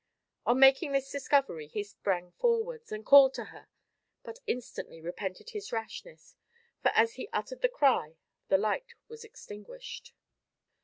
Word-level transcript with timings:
On 0.47 0.57
making 0.59 0.93
this 0.93 1.11
discovery, 1.11 1.67
he 1.67 1.83
sprang 1.83 2.31
forwards, 2.31 2.91
and 2.91 3.05
called 3.05 3.35
to 3.35 3.43
her, 3.53 3.67
but 4.23 4.39
instantly 4.47 4.99
repented 4.99 5.51
his 5.51 5.71
rashness, 5.71 6.35
for 6.81 6.89
as 6.95 7.13
he 7.13 7.29
uttered 7.31 7.61
the 7.61 7.69
cry 7.69 8.15
the 8.47 8.57
light 8.57 8.95
was 9.07 9.23
extinguished. 9.23 10.15